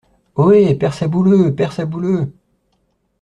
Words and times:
Ohé! 0.35 0.73
père 0.73 0.95
Sabouleux! 0.95 1.53
père 1.53 1.73
Sabouleux! 1.73 2.33